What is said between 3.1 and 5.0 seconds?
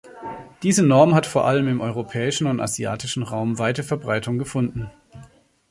Raum weite Verbreitung gefunden.